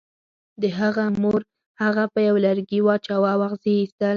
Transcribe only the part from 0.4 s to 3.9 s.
د هغه مور هغه په یوه لرګي واچاو او اغزي یې